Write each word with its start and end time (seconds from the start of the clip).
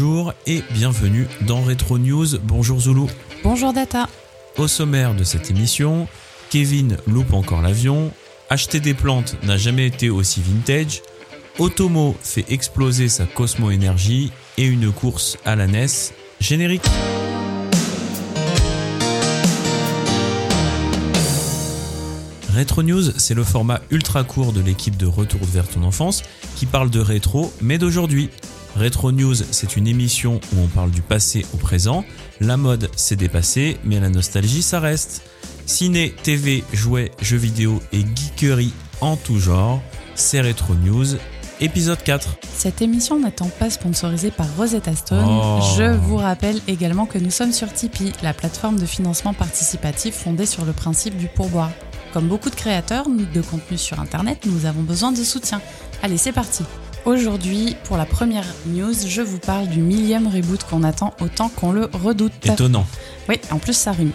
Bonjour 0.00 0.32
et 0.46 0.62
bienvenue 0.70 1.26
dans 1.40 1.60
Retro 1.60 1.98
News. 1.98 2.38
Bonjour 2.44 2.78
Zulu. 2.78 3.06
Bonjour 3.42 3.72
Data. 3.72 4.08
Au 4.56 4.68
sommaire 4.68 5.12
de 5.12 5.24
cette 5.24 5.50
émission, 5.50 6.06
Kevin 6.50 6.98
loupe 7.08 7.32
encore 7.32 7.62
l'avion, 7.62 8.12
acheter 8.48 8.78
des 8.78 8.94
plantes 8.94 9.34
n'a 9.42 9.56
jamais 9.56 9.88
été 9.88 10.08
aussi 10.08 10.40
vintage, 10.40 11.02
Otomo 11.58 12.16
fait 12.22 12.44
exploser 12.48 13.08
sa 13.08 13.26
Cosmo 13.26 13.72
Énergie 13.72 14.30
et 14.56 14.66
une 14.66 14.92
course 14.92 15.36
à 15.44 15.56
la 15.56 15.66
NES. 15.66 15.88
Générique. 16.38 16.86
Retro 22.56 22.84
News, 22.84 23.10
c'est 23.16 23.34
le 23.34 23.42
format 23.42 23.80
ultra 23.90 24.22
court 24.22 24.52
de 24.52 24.60
l'équipe 24.60 24.96
de 24.96 25.06
Retour 25.06 25.40
vers 25.42 25.66
ton 25.66 25.82
enfance 25.82 26.22
qui 26.54 26.66
parle 26.66 26.88
de 26.88 27.00
rétro, 27.00 27.52
mais 27.60 27.78
d'aujourd'hui. 27.78 28.30
Retro 28.78 29.10
News, 29.10 29.34
c'est 29.50 29.76
une 29.76 29.88
émission 29.88 30.40
où 30.54 30.60
on 30.60 30.68
parle 30.68 30.90
du 30.92 31.02
passé 31.02 31.44
au 31.52 31.56
présent. 31.56 32.04
La 32.40 32.56
mode 32.56 32.88
s'est 32.94 33.16
dépassée, 33.16 33.76
mais 33.84 33.98
la 33.98 34.08
nostalgie, 34.08 34.62
ça 34.62 34.78
reste. 34.78 35.22
Ciné, 35.66 36.14
TV, 36.22 36.62
jouets, 36.72 37.10
jeux 37.20 37.36
vidéo 37.38 37.82
et 37.92 38.00
geekerie 38.02 38.72
en 39.00 39.16
tout 39.16 39.38
genre, 39.40 39.82
c'est 40.14 40.40
Retro 40.40 40.74
News, 40.74 41.06
épisode 41.60 42.00
4. 42.02 42.36
Cette 42.54 42.80
émission 42.80 43.18
n'étant 43.18 43.48
pas 43.48 43.68
sponsorisée 43.68 44.30
par 44.30 44.46
Rosetta 44.56 44.94
Stone, 44.94 45.26
Oh. 45.28 45.60
je 45.76 45.94
vous 45.96 46.16
rappelle 46.16 46.60
également 46.68 47.06
que 47.06 47.18
nous 47.18 47.30
sommes 47.32 47.52
sur 47.52 47.72
Tipeee, 47.72 48.12
la 48.22 48.32
plateforme 48.32 48.78
de 48.78 48.86
financement 48.86 49.34
participatif 49.34 50.14
fondée 50.14 50.46
sur 50.46 50.64
le 50.64 50.72
principe 50.72 51.16
du 51.16 51.26
pourboire. 51.26 51.70
Comme 52.12 52.28
beaucoup 52.28 52.48
de 52.48 52.54
créateurs 52.54 53.06
de 53.08 53.40
contenu 53.42 53.76
sur 53.76 54.00
Internet, 54.00 54.46
nous 54.46 54.66
avons 54.66 54.82
besoin 54.82 55.12
de 55.12 55.22
soutien. 55.22 55.60
Allez, 56.02 56.16
c'est 56.16 56.32
parti 56.32 56.62
Aujourd'hui, 57.04 57.76
pour 57.84 57.96
la 57.96 58.04
première 58.04 58.46
news, 58.66 58.92
je 59.06 59.22
vous 59.22 59.38
parle 59.38 59.66
du 59.68 59.80
millième 59.80 60.26
reboot 60.26 60.62
qu'on 60.64 60.82
attend 60.82 61.14
autant 61.20 61.48
qu'on 61.48 61.72
le 61.72 61.88
redoute. 61.92 62.32
Étonnant. 62.44 62.86
Oui, 63.28 63.36
en 63.50 63.58
plus 63.58 63.74
ça 63.74 63.92
rime. 63.92 64.12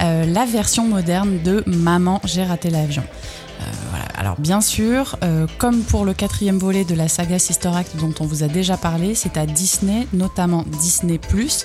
Euh, 0.00 0.24
la 0.26 0.44
version 0.44 0.86
moderne 0.86 1.42
de 1.42 1.64
Maman, 1.66 2.20
j'ai 2.24 2.44
raté 2.44 2.70
l'avion. 2.70 3.02
Euh, 3.02 3.64
voilà. 3.90 4.04
Alors 4.16 4.36
bien 4.38 4.60
sûr, 4.60 5.16
euh, 5.24 5.46
comme 5.58 5.82
pour 5.82 6.04
le 6.04 6.14
quatrième 6.14 6.58
volet 6.58 6.84
de 6.84 6.94
la 6.94 7.08
saga 7.08 7.38
Sister 7.38 7.70
Act 7.74 7.96
dont 7.96 8.14
on 8.20 8.24
vous 8.24 8.44
a 8.44 8.48
déjà 8.48 8.76
parlé, 8.76 9.14
c'est 9.14 9.36
à 9.36 9.46
Disney, 9.46 10.06
notamment 10.12 10.64
Disney⁇ 10.80 11.18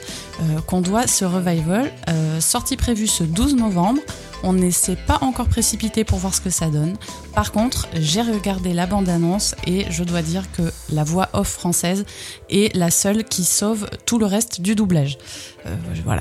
qu'on 0.65 0.81
doit 0.81 1.05
ce 1.07 1.25
revival, 1.25 1.91
sortie 2.39 2.77
prévue 2.77 3.07
ce 3.07 3.23
12 3.23 3.55
novembre. 3.55 4.01
On 4.43 4.53
ne 4.53 4.69
s'est 4.69 4.97
pas 4.97 5.19
encore 5.21 5.47
précipité 5.47 6.03
pour 6.03 6.19
voir 6.19 6.33
ce 6.35 6.41
que 6.41 6.49
ça 6.49 6.67
donne. 6.69 6.95
Par 7.33 7.51
contre, 7.51 7.87
j'ai 7.93 8.21
regardé 8.21 8.73
la 8.73 8.85
bande-annonce 8.85 9.55
et 9.65 9.85
je 9.89 10.03
dois 10.03 10.21
dire 10.21 10.43
que 10.51 10.63
la 10.91 11.03
voix 11.03 11.29
off 11.33 11.47
française 11.47 12.05
est 12.49 12.75
la 12.75 12.91
seule 12.91 13.23
qui 13.23 13.45
sauve 13.45 13.87
tout 14.05 14.19
le 14.19 14.25
reste 14.25 14.61
du 14.61 14.75
doublage. 14.75 15.17
Euh, 15.65 15.75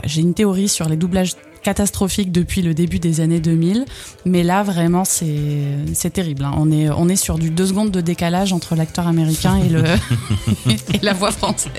j'ai 0.05 0.21
une 0.21 0.35
théorie 0.35 0.69
sur 0.69 0.89
les 0.89 0.97
doublages 0.97 1.35
catastrophiques 1.63 2.33
depuis 2.33 2.61
le 2.63 2.75
début 2.75 2.99
des 2.99 3.21
années 3.21 3.39
2000, 3.39 3.85
mais 4.25 4.43
là 4.43 4.63
vraiment 4.65 5.05
c'est 5.05 6.11
terrible. 6.13 6.45
hein. 6.45 6.53
On 6.57 7.09
est 7.09 7.17
sur 7.17 7.39
du 7.39 7.51
deux 7.51 7.67
secondes 7.67 7.91
de 7.93 8.01
décalage 8.01 8.53
entre 8.53 8.75
l'acteur 8.75 9.07
américain 9.07 9.59
et 9.59 9.69
la 11.03 11.13
voix 11.13 11.31
française. 11.31 11.71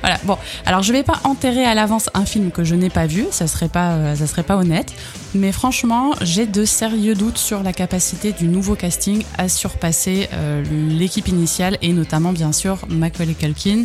Voilà. 0.00 0.18
Bon, 0.24 0.38
alors 0.66 0.82
je 0.82 0.92
vais 0.92 1.02
pas 1.02 1.20
enterrer 1.24 1.64
à 1.64 1.74
l'avance 1.74 2.10
un 2.14 2.24
film 2.24 2.50
que 2.50 2.64
je 2.64 2.74
n'ai 2.74 2.90
pas 2.90 3.06
vu, 3.06 3.26
ça 3.30 3.46
serait 3.46 3.68
pas 3.68 3.92
euh, 3.92 4.16
serait 4.16 4.42
pas 4.42 4.56
honnête, 4.56 4.92
mais 5.34 5.52
franchement, 5.52 6.12
j'ai 6.20 6.46
de 6.46 6.64
sérieux 6.64 7.14
doutes 7.14 7.38
sur 7.38 7.62
la 7.62 7.72
capacité 7.72 8.32
du 8.32 8.46
nouveau 8.48 8.76
casting 8.76 9.24
à 9.38 9.48
surpasser 9.48 10.28
euh, 10.32 10.62
l'équipe 10.90 11.28
initiale 11.28 11.76
et 11.82 11.92
notamment 11.92 12.32
bien 12.32 12.52
sûr 12.52 12.78
Macaulay 12.88 13.34
Culkin. 13.34 13.84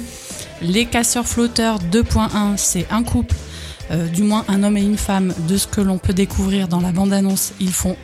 Les 0.62 0.86
casseurs 0.86 1.28
flotteurs 1.28 1.80
2.1, 1.80 2.58
c'est 2.58 2.88
un 2.92 3.04
couple 3.04 3.36
euh, 3.92 4.08
du 4.08 4.24
moins 4.24 4.46
un 4.48 4.64
homme 4.64 4.78
et 4.78 4.82
une 4.82 4.98
femme, 4.98 5.34
de 5.48 5.58
ce 5.58 5.68
que 5.68 5.82
l'on 5.82 5.98
peut 5.98 6.14
découvrir 6.14 6.68
dans 6.68 6.80
la 6.80 6.92
bande-annonce, 6.92 7.54
ils 7.60 7.72
font. 7.72 7.96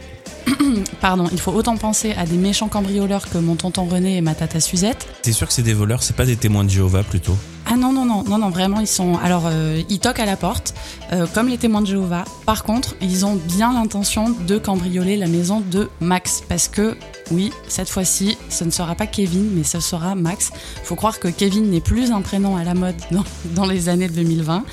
Pardon, 1.01 1.27
il 1.31 1.39
faut 1.39 1.51
autant 1.51 1.77
penser 1.77 2.13
à 2.13 2.25
des 2.25 2.37
méchants 2.37 2.67
cambrioleurs 2.67 3.29
que 3.29 3.37
mon 3.37 3.55
tonton 3.55 3.85
René 3.85 4.17
et 4.17 4.21
ma 4.21 4.35
tata 4.35 4.59
Suzette. 4.59 5.07
T'es 5.21 5.31
sûr 5.31 5.47
que 5.47 5.53
c'est 5.53 5.61
des 5.61 5.73
voleurs, 5.73 6.03
c'est 6.03 6.15
pas 6.15 6.25
des 6.25 6.35
témoins 6.35 6.63
de 6.63 6.69
Jéhovah 6.69 7.03
plutôt? 7.03 7.35
Ah 7.65 7.77
non, 7.77 7.93
non, 7.93 8.05
non, 8.05 8.23
non, 8.23 8.37
non, 8.37 8.49
vraiment, 8.49 8.79
ils 8.79 8.87
sont. 8.87 9.17
Alors, 9.23 9.43
euh, 9.45 9.81
ils 9.87 9.99
toquent 9.99 10.19
à 10.19 10.25
la 10.25 10.35
porte, 10.35 10.73
euh, 11.13 11.25
comme 11.33 11.47
les 11.47 11.57
témoins 11.57 11.81
de 11.81 11.87
Jéhovah. 11.87 12.25
Par 12.45 12.63
contre, 12.63 12.95
ils 13.01 13.25
ont 13.25 13.35
bien 13.35 13.71
l'intention 13.73 14.35
de 14.45 14.57
cambrioler 14.57 15.15
la 15.15 15.27
maison 15.27 15.61
de 15.61 15.89
Max. 16.01 16.43
Parce 16.49 16.67
que, 16.67 16.97
oui, 17.29 17.51
cette 17.67 17.87
fois-ci, 17.87 18.37
ce 18.49 18.63
ne 18.63 18.71
sera 18.71 18.95
pas 18.95 19.07
Kevin, 19.07 19.51
mais 19.53 19.63
ce 19.63 19.79
sera 19.79 20.15
Max. 20.15 20.51
Faut 20.83 20.95
croire 20.95 21.19
que 21.19 21.27
Kevin 21.27 21.69
n'est 21.69 21.81
plus 21.81 22.11
un 22.11 22.21
prénom 22.21 22.57
à 22.57 22.63
la 22.63 22.73
mode 22.73 22.95
dans, 23.11 23.23
dans 23.55 23.65
les 23.65 23.89
années 23.89 24.09
2020. 24.09 24.63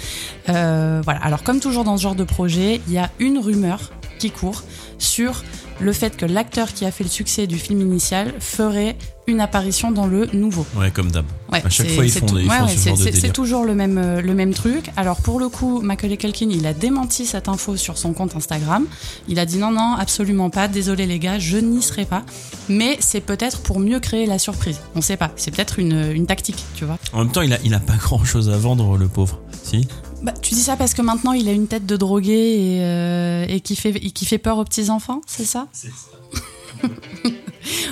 Euh, 0.49 1.01
voilà. 1.05 1.21
Alors, 1.23 1.43
comme 1.45 1.61
toujours 1.61 1.85
dans 1.85 1.97
ce 1.99 2.03
genre 2.03 2.17
de 2.17 2.25
projet, 2.25 2.81
il 2.89 2.95
y 2.95 2.99
a 2.99 3.11
une 3.21 3.39
rumeur 3.39 3.93
qui 4.19 4.31
court 4.31 4.63
sur 4.99 5.45
le 5.81 5.93
fait 5.93 6.17
que 6.17 6.27
l'acteur 6.27 6.73
qui 6.75 6.85
a 6.85 6.91
fait 6.91 7.05
le 7.05 7.11
succès 7.11 7.47
du 7.47 7.57
film 7.57 7.81
initial 7.81 8.35
ferait 8.41 8.97
une 9.29 9.41
apparition 9.41 9.93
dans 9.93 10.07
le 10.07 10.27
nouveau. 10.33 10.67
Ouais, 10.75 10.91
comme 10.91 11.11
d'hab. 11.13 11.25
Ouais, 11.53 11.63
À 11.65 11.69
chaque 11.69 11.89
fois, 11.91 12.05
ils 12.05 12.11
font 12.11 12.27
tout- 12.27 12.35
des- 12.37 12.43
ils 12.45 12.49
ouais, 12.49 12.57
font 12.57 12.65
ouais, 12.65 12.71
ce 12.73 12.79
c'est- 12.79 12.89
genre 12.89 12.99
de 12.99 13.03
c'est- 13.05 13.11
délire. 13.11 13.27
C'est 13.27 13.33
toujours 13.33 13.65
le 13.65 13.75
même, 13.75 13.99
euh, 13.99 14.21
le 14.23 14.35
même 14.35 14.55
truc. 14.55 14.91
Alors 14.97 15.19
pour 15.21 15.39
le 15.39 15.49
coup, 15.49 15.81
Macaulay 15.83 16.17
Culkin, 16.17 16.49
il 16.51 16.67
a 16.67 16.73
démenti 16.75 17.27
cette 17.27 17.49
info 17.49 17.77
sur 17.77 17.97
son 17.99 18.13
compte 18.15 18.35
Instagram. 18.35 18.87
Il 19.29 19.39
a 19.39 19.45
dit 19.47 19.59
non, 19.59 19.71
non, 19.71 19.95
absolument 19.99 20.51
pas. 20.51 20.67
Désolé 20.67 21.07
les 21.07 21.19
gars, 21.19 21.39
je 21.39 21.59
n'y 21.59 21.83
serai 21.83 22.07
pas. 22.07 22.25
Mais 22.69 22.97
c'est 23.01 23.21
peut-être 23.21 23.61
pour 23.61 23.79
mieux 23.81 24.01
créer 24.01 24.27
la 24.27 24.39
surprise. 24.39 24.81
On 24.97 25.01
sait 25.03 25.17
pas. 25.19 25.31
C'est 25.37 25.51
peut-être 25.55 25.79
une, 25.79 26.11
une 26.13 26.27
tactique, 26.27 26.65
tu 26.75 26.85
vois. 26.87 26.99
En 27.13 27.19
même 27.19 27.31
temps, 27.31 27.43
il 27.43 27.53
a, 27.53 27.59
il 27.65 27.75
a 27.75 27.81
pas 27.81 27.97
grand 27.97 28.25
chose 28.25 28.49
à 28.49 28.57
vendre, 28.57 28.97
le 28.97 29.09
pauvre. 29.09 29.39
Si? 29.63 29.87
Bah, 30.23 30.33
tu 30.43 30.55
dis 30.55 30.63
ça 30.63 30.77
parce 30.77 30.95
que 30.95 31.03
maintenant 31.03 31.33
il 31.33 31.49
a 31.49 31.53
une 31.53 31.69
tête 31.69 31.87
de 31.87 31.97
drogué 31.97 32.33
et, 32.33 32.83
euh, 32.83 33.47
et 33.49 33.61
qui, 33.61 33.77
fait, 33.77 33.93
qui 33.93 34.27
fait 34.27 34.39
peur 34.39 34.59
aux 34.59 34.65
petits 34.65 34.91
enfants, 34.91 35.21
c'est 35.27 35.45
ça 35.45 35.69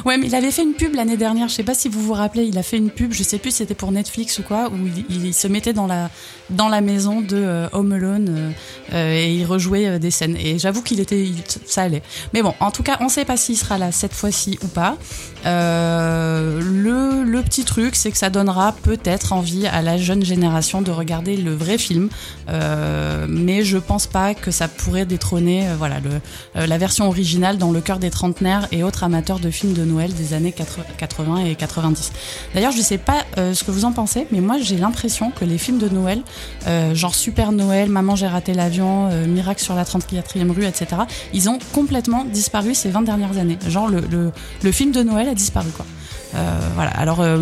Ouais, 0.07 0.19
mais 0.19 0.29
il 0.29 0.37
avait 0.37 0.53
fait 0.53 0.63
une 0.63 0.75
pub 0.75 0.95
l'année 0.95 1.17
dernière. 1.17 1.49
Je 1.49 1.55
sais 1.55 1.65
pas 1.65 1.75
si 1.75 1.89
vous 1.89 2.01
vous 2.01 2.13
rappelez. 2.13 2.45
Il 2.45 2.57
a 2.59 2.63
fait 2.63 2.77
une 2.77 2.91
pub. 2.91 3.13
Je 3.13 3.25
sais 3.25 3.39
plus 3.39 3.51
si 3.51 3.57
c'était 3.57 3.75
pour 3.75 3.91
Netflix 3.91 4.39
ou 4.39 4.45
quoi, 4.45 4.71
où 4.71 4.77
il, 5.11 5.35
se 5.35 5.49
mettait 5.49 5.73
dans 5.73 5.89
la 5.89 6.11
dans 6.49 6.69
la 6.69 6.81
maison 6.81 7.23
de 7.23 7.37
euh, 7.37 7.69
Home 7.73 7.91
Alone 7.91 8.29
euh, 8.29 8.51
euh, 8.93 9.17
et 9.17 9.35
il 9.35 9.45
rejouait 9.45 9.99
des 9.99 10.13
scènes. 10.13 10.37
Et 10.37 10.61
j'avoue 10.61 10.83
qu'il 10.83 11.01
était, 11.01 11.29
ça 11.67 11.83
allait. 11.83 12.03
Mais 12.33 12.43
bon, 12.43 12.55
en 12.61 12.71
tout 12.71 12.85
cas, 12.85 12.99
on 13.01 13.09
sait 13.09 13.25
pas 13.25 13.37
s'il 13.37 13.57
sera 13.57 13.79
là 13.79 13.91
cette 13.91 14.13
fois-ci 14.13 14.61
ou 14.63 14.69
pas. 14.69 14.97
Le 15.45 17.25
le 17.25 17.43
petit 17.43 17.65
truc, 17.65 17.97
c'est 17.97 18.13
que 18.13 18.17
ça 18.17 18.31
donnera 18.31 18.77
peut-être 18.85 19.33
envie 19.33 19.67
à 19.67 19.83
la 19.83 19.97
jeune 19.99 20.25
génération 20.25 20.83
de 20.83 20.93
regarder 20.93 21.37
le 21.37 21.53
vrai 21.53 21.79
film. 21.79 22.11
Mais 22.49 23.65
je 23.65 23.79
pense 23.79 24.07
pas 24.07 24.35
que 24.35 24.53
ça 24.53 24.69
pourrait 24.69 25.05
détrôner, 25.05 25.67
voilà, 25.77 25.97
le, 25.99 26.65
la 26.65 26.79
version 26.79 27.09
originale 27.09 27.59
dans 27.59 27.73
le 27.73 27.81
cœur 27.81 27.99
des 27.99 28.11
trentenaires 28.11 28.69
et 28.71 28.85
autres 28.85 29.03
amateurs 29.03 29.41
de 29.41 29.51
films 29.51 29.73
de 29.73 29.83
Des 29.97 30.35
années 30.35 30.53
80 30.53 31.47
et 31.47 31.55
90. 31.55 32.13
D'ailleurs, 32.55 32.73
je 32.73 32.83
sais 32.83 32.99
pas 32.99 33.25
euh, 33.39 33.55
ce 33.55 33.65
que 33.65 33.71
vous 33.71 33.87
en 33.87 33.93
pensez, 33.93 34.27
mais 34.31 34.41
moi 34.41 34.59
j'ai 34.61 34.77
l'impression 34.77 35.31
que 35.31 35.45
les 35.45 35.57
films 35.57 35.79
de 35.79 35.89
Noël, 35.89 36.21
euh, 36.67 36.95
genre 36.95 37.15
Super 37.15 37.51
Noël, 37.51 37.89
Maman 37.89 38.15
j'ai 38.15 38.27
raté 38.27 38.53
l'avion, 38.53 39.09
euh, 39.11 39.27
Miracle 39.27 39.63
sur 39.63 39.75
la 39.75 39.85
34e 39.85 40.51
rue, 40.51 40.67
etc., 40.67 41.03
ils 41.33 41.49
ont 41.49 41.59
complètement 41.73 42.25
disparu 42.25 42.75
ces 42.75 42.91
20 42.91 43.03
dernières 43.03 43.39
années. 43.39 43.59
Genre 43.69 43.89
le 43.89 44.73
film 44.73 44.93
de 44.93 45.03
Noël 45.03 45.29
a 45.29 45.35
disparu, 45.35 45.71
quoi. 45.71 45.87
Euh, 46.35 46.59
voilà. 46.75 46.91
Alors 46.91 47.21
euh, 47.21 47.39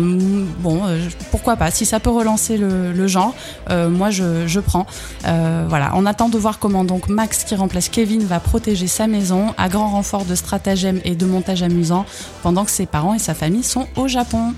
bon, 0.59 0.81
euh, 0.85 1.07
pourquoi 1.31 1.55
pas 1.55 1.71
Si 1.71 1.85
ça 1.85 1.99
peut 1.99 2.09
relancer 2.09 2.57
le, 2.57 3.07
genre, 3.07 3.33
moi 3.69 4.09
je, 4.09 4.47
je 4.47 4.59
prends. 4.59 4.85
Voilà. 5.23 5.91
On 5.95 6.05
attend 6.05 6.29
de 6.29 6.37
voir 6.37 6.59
comment 6.59 6.83
donc 6.83 7.09
Max, 7.09 7.43
qui 7.43 7.55
remplace 7.55 7.89
Kevin, 7.89 8.23
va 8.25 8.39
protéger 8.39 8.87
sa 8.87 9.07
maison 9.07 9.53
à 9.57 9.69
grand 9.69 9.89
renfort 9.89 10.25
de 10.25 10.35
stratagèmes 10.35 11.01
et 11.03 11.15
de 11.15 11.25
montage 11.25 11.63
amusant, 11.63 12.05
pendant 12.43 12.65
que 12.65 12.71
ses 12.71 12.85
parents 12.85 13.13
et 13.13 13.19
sa 13.19 13.33
famille 13.33 13.63
sont 13.63 13.87
au 13.95 14.07
Japon. 14.07 14.53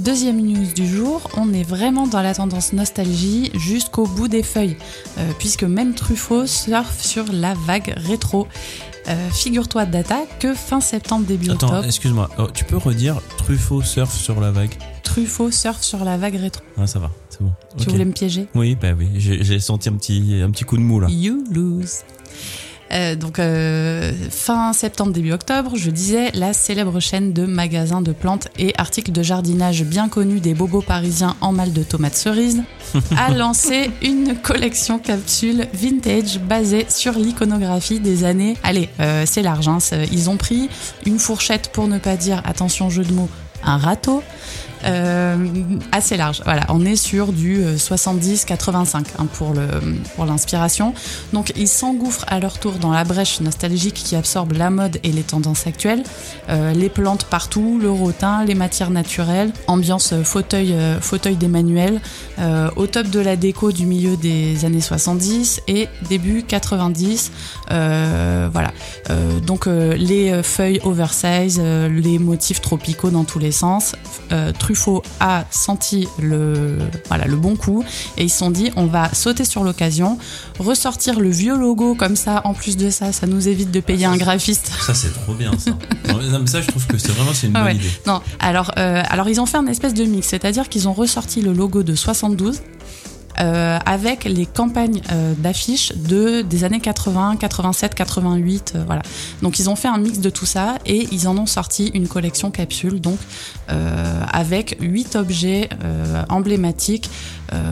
Deuxième 0.00 0.40
news 0.40 0.72
du 0.74 0.86
jour, 0.86 1.28
on 1.36 1.52
est 1.52 1.62
vraiment 1.62 2.06
dans 2.06 2.22
la 2.22 2.34
tendance 2.34 2.72
nostalgie 2.72 3.50
jusqu'au 3.52 4.06
bout 4.06 4.28
des 4.28 4.42
feuilles, 4.42 4.78
euh, 5.18 5.30
puisque 5.38 5.62
même 5.62 5.94
Truffaut 5.94 6.46
surfe 6.46 7.02
sur 7.02 7.26
la 7.30 7.52
vague 7.66 7.92
rétro. 7.98 8.48
Euh, 9.08 9.28
Figure-toi, 9.30 9.84
Data, 9.84 10.20
que 10.38 10.54
fin 10.54 10.80
septembre, 10.80 11.26
début 11.26 11.50
Attends, 11.50 11.66
octobre, 11.66 11.84
excuse-moi. 11.84 12.30
Oh, 12.38 12.46
tu 12.52 12.64
peux 12.64 12.78
redire 12.78 13.20
Truffaut 13.36 13.82
surf 13.82 14.10
sur 14.14 14.40
la 14.40 14.50
vague? 14.50 14.72
Truffaut 15.02 15.50
surfe 15.50 15.82
sur 15.82 16.02
la 16.02 16.16
vague 16.16 16.36
rétro. 16.36 16.62
Ah, 16.78 16.86
ça 16.86 16.98
va, 16.98 17.10
c'est 17.28 17.42
bon. 17.42 17.52
Tu 17.76 17.90
voulais 17.90 18.06
me 18.06 18.12
piéger? 18.12 18.46
Oui, 18.54 18.78
bah 18.80 18.92
oui, 18.98 19.08
j'ai 19.16 19.44
j'ai 19.44 19.60
senti 19.60 19.90
un 19.90 19.94
petit, 19.94 20.40
un 20.42 20.50
petit 20.50 20.64
coup 20.64 20.78
de 20.78 20.82
mou 20.82 21.00
là. 21.00 21.08
You 21.10 21.44
lose. 21.50 21.98
Euh, 22.92 23.14
donc 23.14 23.38
euh, 23.38 24.12
fin 24.30 24.72
septembre 24.72 25.12
début 25.12 25.32
octobre, 25.32 25.72
je 25.76 25.90
disais 25.90 26.30
la 26.34 26.52
célèbre 26.52 26.98
chaîne 27.00 27.32
de 27.32 27.46
magasins 27.46 28.02
de 28.02 28.12
plantes 28.12 28.48
et 28.58 28.72
articles 28.78 29.12
de 29.12 29.22
jardinage 29.22 29.84
bien 29.84 30.08
connue 30.08 30.40
des 30.40 30.54
bobos 30.54 30.82
parisiens 30.82 31.36
en 31.40 31.52
mal 31.52 31.72
de 31.72 31.82
tomates 31.82 32.16
cerises 32.16 32.62
a 33.16 33.30
lancé 33.34 33.90
une 34.02 34.34
collection 34.36 34.98
capsule 34.98 35.66
vintage 35.72 36.40
basée 36.40 36.86
sur 36.88 37.12
l'iconographie 37.12 38.00
des 38.00 38.24
années. 38.24 38.56
Allez, 38.62 38.88
euh, 39.00 39.24
c'est 39.26 39.42
large. 39.42 39.68
hein, 39.68 39.78
ils 40.10 40.30
ont 40.30 40.36
pris 40.36 40.68
une 41.06 41.18
fourchette 41.18 41.70
pour 41.72 41.86
ne 41.88 41.98
pas 41.98 42.16
dire 42.16 42.42
attention 42.44 42.90
jeu 42.90 43.04
de 43.04 43.12
mots 43.12 43.28
un 43.62 43.76
râteau. 43.76 44.22
Euh, 44.84 45.36
assez 45.92 46.16
large. 46.16 46.42
Voilà, 46.44 46.64
on 46.68 46.84
est 46.84 46.96
sur 46.96 47.32
du 47.32 47.62
70-85 47.62 48.96
hein, 49.18 49.26
pour 49.34 49.52
le 49.52 49.66
pour 50.16 50.24
l'inspiration. 50.24 50.94
Donc 51.32 51.52
ils 51.56 51.68
s'engouffrent 51.68 52.24
à 52.28 52.40
leur 52.40 52.58
tour 52.58 52.74
dans 52.74 52.90
la 52.90 53.04
brèche 53.04 53.40
nostalgique 53.40 53.94
qui 53.94 54.16
absorbe 54.16 54.52
la 54.52 54.70
mode 54.70 54.98
et 55.02 55.12
les 55.12 55.22
tendances 55.22 55.66
actuelles. 55.66 56.02
Euh, 56.48 56.72
les 56.72 56.88
plantes 56.88 57.24
partout, 57.24 57.78
le 57.80 57.90
rotin, 57.90 58.44
les 58.44 58.54
matières 58.54 58.90
naturelles, 58.90 59.52
ambiance 59.66 60.14
fauteuil 60.24 60.74
fauteuil 61.00 61.36
d'Emmanuel, 61.36 62.00
au 62.76 62.86
top 62.86 63.08
de 63.08 63.20
la 63.20 63.36
déco 63.36 63.72
du 63.72 63.86
milieu 63.86 64.16
des 64.16 64.64
années 64.64 64.80
70 64.80 65.62
et 65.68 65.88
début 66.08 66.42
90. 66.42 67.32
voilà. 67.68 68.72
donc 69.46 69.66
les 69.66 70.42
feuilles 70.42 70.80
oversize, 70.84 71.60
les 71.60 72.18
motifs 72.18 72.60
tropicaux 72.60 73.10
dans 73.10 73.24
tous 73.24 73.38
les 73.38 73.52
sens. 73.52 73.94
Truffaut 74.70 75.02
a 75.18 75.46
senti 75.50 76.06
le, 76.22 76.78
voilà, 77.08 77.24
le 77.24 77.34
bon 77.34 77.56
coup 77.56 77.84
et 78.16 78.22
ils 78.22 78.30
se 78.30 78.38
sont 78.38 78.52
dit 78.52 78.70
on 78.76 78.86
va 78.86 79.12
sauter 79.12 79.44
sur 79.44 79.64
l'occasion, 79.64 80.16
ressortir 80.60 81.18
le 81.18 81.28
vieux 81.28 81.58
logo 81.58 81.96
comme 81.96 82.14
ça. 82.14 82.40
En 82.44 82.54
plus 82.54 82.76
de 82.76 82.88
ça, 82.88 83.10
ça 83.10 83.26
nous 83.26 83.48
évite 83.48 83.72
de 83.72 83.80
payer 83.80 84.06
un 84.06 84.16
graphiste. 84.16 84.70
Ça 84.80 84.94
c'est 84.94 85.12
trop 85.12 85.34
bien 85.34 85.50
ça. 85.58 85.72
non, 86.08 86.46
ça 86.46 86.60
je 86.60 86.68
trouve 86.68 86.86
que 86.86 86.98
c'est 86.98 87.10
vraiment 87.10 87.34
c'est 87.34 87.48
une 87.48 87.54
bonne 87.54 87.74
idée. 87.74 87.90
Non, 88.06 88.22
alors 88.38 88.70
euh, 88.78 89.02
alors 89.08 89.28
ils 89.28 89.40
ont 89.40 89.46
fait 89.46 89.56
un 89.56 89.66
espèce 89.66 89.92
de 89.92 90.04
mix, 90.04 90.28
c'est-à-dire 90.28 90.68
qu'ils 90.68 90.86
ont 90.86 90.92
ressorti 90.92 91.42
le 91.42 91.52
logo 91.52 91.82
de 91.82 91.96
72 91.96 92.60
euh, 93.40 93.78
avec 93.86 94.24
les 94.24 94.44
campagnes 94.44 95.00
euh, 95.12 95.32
d'affiches 95.38 95.92
de 95.96 96.42
des 96.42 96.64
années 96.64 96.80
80, 96.80 97.36
87, 97.36 97.94
88, 97.94 98.74
voilà. 98.86 99.02
Donc 99.40 99.58
ils 99.58 99.70
ont 99.70 99.76
fait 99.76 99.88
un 99.88 99.96
mix 99.98 100.18
de 100.18 100.28
tout 100.28 100.44
ça 100.44 100.76
et 100.84 101.08
ils 101.10 101.26
en 101.26 101.38
ont 101.38 101.46
sorti 101.46 101.90
une 101.94 102.06
collection 102.06 102.50
capsule, 102.50 103.00
donc 103.00 103.18
euh, 103.70 104.22
avec 104.30 104.76
huit 104.80 105.16
objets 105.16 105.68
emblématiques, 106.28 107.10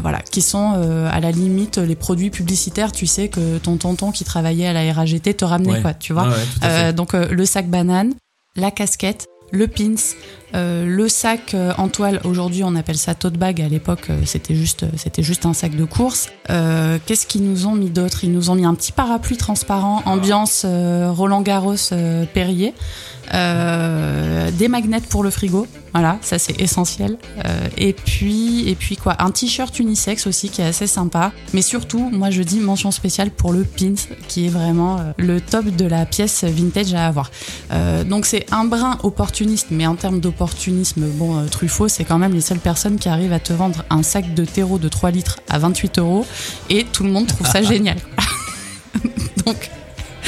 voilà, 0.03 0.21
qui 0.21 0.43
sont 0.43 0.73
à 1.11 1.21
la 1.21 1.31
limite 1.31 1.79
les 1.79 1.97
produits 1.97 2.31
publicitaires. 2.31 2.93
Tu 2.93 3.07
sais 3.07 3.29
que 3.29 3.59
ton 3.59 3.77
tonton 3.77 4.11
qui 4.11 4.25
travaillait 4.25 4.69
à 4.69 4.73
la 4.73 4.93
RAGT 4.93 5.37
te 5.37 5.45
ramenait 5.45 5.83
quoi, 5.83 5.95
tu 5.95 6.13
vois. 6.13 6.29
donc 6.93 7.13
le 7.13 7.45
sac 7.45 7.69
banane, 7.69 8.15
la 8.57 8.71
casquette, 8.71 9.27
le 9.51 9.67
pins, 9.67 9.95
euh, 10.55 10.85
le 10.87 11.09
sac 11.09 11.55
euh, 11.55 11.73
en 11.79 11.89
toile, 11.89 12.21
aujourd'hui 12.25 12.65
on 12.65 12.75
appelle 12.75 12.97
ça 12.97 13.15
tote 13.15 13.35
bag, 13.35 13.61
à 13.61 13.69
l'époque 13.69 14.09
euh, 14.11 14.21
c'était 14.25 14.55
juste, 14.55 14.87
c'était 14.97 15.23
juste 15.23 15.47
un 15.47 15.53
sac 15.53 15.77
de 15.77 15.85
course. 15.85 16.31
Qu'est-ce 17.07 17.27
qu'ils 17.27 17.45
nous 17.45 17.67
ont 17.67 17.75
mis 17.75 17.91
d'autre? 17.91 18.25
Ils 18.25 18.33
nous 18.33 18.51
ont 18.51 18.55
mis 18.55 18.65
un 18.65 18.75
petit 18.75 18.93
parapluie 18.93 19.37
transparent, 19.37 20.03
ambiance 20.07 20.65
Roland 20.65 21.43
Garros 21.43 21.77
Perrier. 22.33 22.73
Des 23.33 24.69
magnets 24.69 25.01
pour 25.11 25.23
le 25.23 25.31
frigo, 25.31 25.67
voilà, 25.93 26.19
ça 26.21 26.39
c'est 26.39 26.61
essentiel. 26.61 27.19
Euh, 27.45 27.69
et 27.77 27.93
puis, 27.93 28.69
et 28.69 28.75
puis 28.75 28.97
quoi, 28.97 29.17
un 29.23 29.31
t-shirt 29.31 29.79
unisex 29.79 30.27
aussi 30.27 30.49
qui 30.49 30.61
est 30.61 30.67
assez 30.67 30.87
sympa. 30.87 31.33
Mais 31.55 31.63
surtout, 31.63 32.11
moi 32.11 32.31
je 32.31 32.43
dis 32.43 32.61
mention 32.61 32.91
spéciale 32.91 33.31
pour 33.31 33.53
le 33.53 33.65
pins, 33.65 33.95
qui 34.29 34.47
est 34.47 34.51
vraiment 34.51 34.99
euh, 34.99 35.13
le 35.17 35.41
top 35.41 35.67
de 35.67 35.85
la 35.85 36.07
pièce 36.07 36.45
vintage 36.45 36.95
à 36.95 37.07
avoir. 37.07 37.31
donc 38.07 38.27
c'est 38.27 38.47
un 38.53 38.65
brin 38.65 38.99
opportuniste, 39.03 39.69
mais 39.71 39.87
en 39.87 39.95
termes 39.95 40.21
d'opportunisme, 40.21 41.07
bon, 41.07 41.47
Truffaut, 41.47 41.89
c'est 41.89 42.05
quand 42.05 42.19
même 42.19 42.33
les 42.33 42.41
seules 42.41 42.59
personnes 42.59 42.99
qui 42.99 43.09
arrivent 43.09 43.33
à 43.33 43.41
te 43.41 43.53
vendre 43.53 43.85
un 43.91 44.03
sac 44.03 44.35
de 44.35 44.45
terreau 44.45 44.79
de 44.79 44.89
3 44.89 45.11
litres 45.11 45.41
à 45.49 45.59
28 45.59 45.99
euros, 45.99 46.27
et 46.71 46.85
tout 46.85 47.05
le 47.05 47.11
monde 47.11 47.27
trouve 47.27 47.47
ça 47.47 47.63
génial. 47.73 47.99
donc 49.47 49.71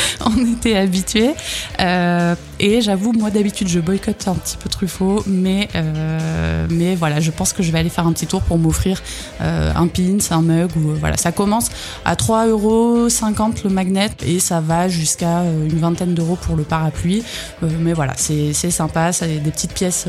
on 0.27 0.55
était 0.55 0.77
habitués. 0.77 1.35
Euh, 1.81 2.35
et 2.59 2.81
j'avoue, 2.81 3.13
moi 3.13 3.31
d'habitude, 3.31 3.69
je 3.69 3.81
boycotte 3.81 4.29
un 4.29 4.35
petit 4.35 4.57
peu 4.57 4.69
Truffaut, 4.69 5.23
mais, 5.27 5.69
euh, 5.75 6.67
mais 6.71 6.95
voilà, 6.95 7.21
je 7.21 7.31
pense 7.31 7.53
que 7.53 7.63
je 7.63 7.73
vais 7.73 7.79
aller 7.79 7.89
faire 7.89 8.07
un 8.07 8.13
petit 8.13 8.27
tour 8.27 8.43
pour 8.43 8.59
m'offrir 8.59 9.03
euh, 9.41 9.73
un 9.75 9.87
pins, 9.87 10.19
un 10.31 10.43
mug. 10.43 10.71
Ou, 10.77 10.95
voilà, 10.99 11.17
ça 11.17 11.33
commence 11.33 11.71
à 12.05 12.15
3,50€ 12.15 13.65
le 13.65 13.71
magnet 13.71 14.11
et 14.27 14.41
ça 14.41 14.61
va 14.61 14.89
jusqu'à 14.89 15.43
une 15.43 15.79
vingtaine 15.79 16.15
d'euros 16.15 16.37
pour 16.37 16.57
le 16.57 16.65
parapluie. 16.65 17.23
mais 17.63 17.93
voilà, 17.93 18.15
c'est 18.17 18.53
sympa, 18.53 19.11
a 19.21 19.27
des 19.27 19.51
petites 19.51 19.73
pièces 19.73 20.07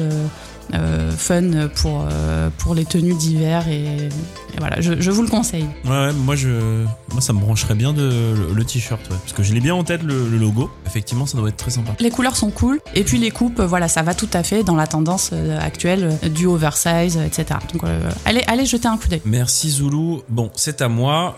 euh, 0.74 1.12
fun 1.12 1.68
pour, 1.76 2.06
euh, 2.10 2.50
pour 2.58 2.76
les 2.76 2.86
tenues 2.86 3.14
d'hiver 3.14 3.68
et, 3.68 4.10
voilà, 4.58 4.82
je, 4.82 5.12
vous 5.12 5.24
le 5.24 5.30
conseille. 5.30 5.66
Ouais, 5.86 6.14
moi, 6.14 6.36
je, 6.36 6.84
moi 7.12 7.22
ça 7.22 7.34
me 7.34 7.40
brancherait 7.40 7.74
bien 7.76 7.94
de, 7.94 8.36
le, 8.54 8.64
t-shirt, 8.64 9.02
parce 9.08 9.34
que 9.34 9.44
je 9.44 9.54
l'ai 9.54 9.60
bien 9.60 9.74
en 9.74 9.84
tête 9.84 10.04
le, 10.04 10.28
logo. 10.38 10.70
Effectivement, 10.86 11.26
ça 11.26 11.38
doit 11.38 11.50
être 11.50 11.58
très 11.58 11.72
sympa. 11.72 11.94
Les 12.00 12.12
couleurs 12.12 12.36
sont 12.36 12.52
cool 12.52 12.80
et 12.94 13.04
puis 13.04 13.18
les 13.18 13.32
coupes, 13.32 13.62
voilà, 13.62 13.88
ça 13.88 14.02
va 14.02 14.14
tout 14.14 14.30
à 14.34 14.44
fait 14.44 14.64
dans 14.64 14.76
la 14.76 14.88
tendance 14.88 15.32
euh, 15.34 15.60
actuelle 15.60 16.18
du 16.34 16.46
oversize, 16.46 17.18
etc. 17.18 17.60
Donc 17.74 17.84
allez, 18.26 18.44
allez 18.48 18.66
jeter 18.66 18.88
un 18.88 18.98
coup 18.98 19.08
d'œil. 19.08 19.22
Merci 19.26 19.70
Zoulou. 19.70 20.22
Bon, 20.30 20.52
c'est 20.56 20.82
à 20.82 20.90
moi. 20.90 21.38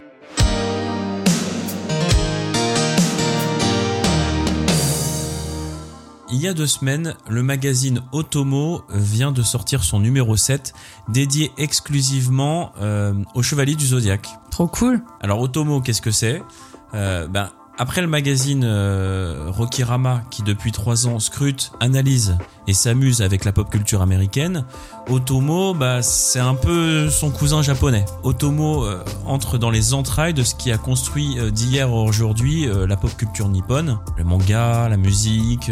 Il 6.33 6.41
y 6.41 6.47
a 6.47 6.55
deux 6.55 6.65
semaines, 6.65 7.13
le 7.29 7.43
magazine 7.43 8.01
Otomo 8.11 8.81
vient 8.89 9.31
de 9.31 9.43
sortir 9.43 9.83
son 9.83 9.99
numéro 9.99 10.35
7 10.35 10.73
dédié 11.07 11.51
exclusivement 11.59 12.71
euh, 12.81 13.13
aux 13.35 13.43
chevaliers 13.43 13.75
du 13.75 13.85
zodiaque. 13.85 14.27
Trop 14.49 14.65
cool. 14.65 15.03
Alors 15.21 15.39
Otomo, 15.41 15.79
qu'est-ce 15.79 16.01
que 16.01 16.09
c'est? 16.09 16.41
Euh, 16.95 17.27
ben, 17.27 17.51
après 17.83 17.99
le 17.99 18.07
magazine 18.07 18.63
euh, 18.63 19.47
Rokirama, 19.49 20.21
qui 20.31 20.41
depuis 20.41 20.71
trois 20.71 21.05
ans 21.05 21.19
scrute, 21.19 21.73
analyse 21.81 22.37
et 22.65 22.73
s'amuse 22.73 23.21
avec 23.21 23.43
la 23.43 23.51
pop 23.51 23.69
culture 23.69 24.01
américaine, 24.01 24.63
Otomo, 25.09 25.73
bah, 25.73 26.01
c'est 26.01 26.39
un 26.39 26.55
peu 26.55 27.09
son 27.09 27.29
cousin 27.29 27.61
japonais. 27.61 28.05
Otomo 28.23 28.85
euh, 28.85 29.03
entre 29.25 29.57
dans 29.57 29.69
les 29.69 29.93
entrailles 29.93 30.33
de 30.33 30.43
ce 30.43 30.55
qui 30.55 30.71
a 30.71 30.77
construit 30.77 31.37
euh, 31.37 31.51
d'hier 31.51 31.93
aujourd'hui 31.93 32.69
la 32.87 32.95
pop 32.95 33.13
culture 33.17 33.49
nippone, 33.49 33.99
le 34.15 34.23
manga, 34.23 34.87
la 34.87 34.95
musique, 34.95 35.69